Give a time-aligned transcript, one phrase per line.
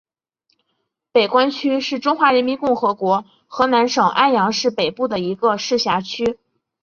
[1.11, 6.39] 北关区是中华人民共和国河南省安阳市北部一个市辖区。